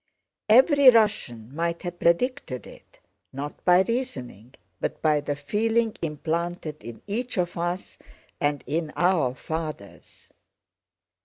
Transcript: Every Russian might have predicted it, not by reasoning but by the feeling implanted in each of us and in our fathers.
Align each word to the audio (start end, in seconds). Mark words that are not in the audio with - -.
Every 0.49 0.89
Russian 0.89 1.55
might 1.55 1.83
have 1.83 1.99
predicted 1.99 2.65
it, 2.65 2.97
not 3.31 3.63
by 3.63 3.81
reasoning 3.83 4.55
but 4.79 4.99
by 4.99 5.21
the 5.21 5.35
feeling 5.35 5.95
implanted 6.01 6.83
in 6.83 7.03
each 7.05 7.37
of 7.37 7.55
us 7.55 7.99
and 8.39 8.63
in 8.65 8.91
our 8.95 9.35
fathers. 9.35 10.33